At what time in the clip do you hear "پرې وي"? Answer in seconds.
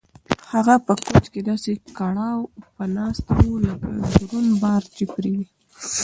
5.13-5.47